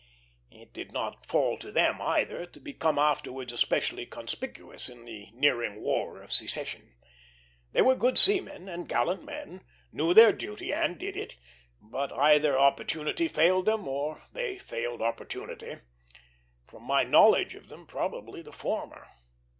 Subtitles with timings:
[0.49, 5.79] It did not fall to them, either, to become afterwards especially conspicuous in the nearing
[5.79, 6.95] War of Secession.
[7.73, 9.61] They were good seamen and gallant men;
[9.91, 11.35] knew their duty and did it;
[11.79, 15.75] but either opportunity failed them, or they failed opportunity;
[16.67, 19.05] from my knowledge of them, probably the former.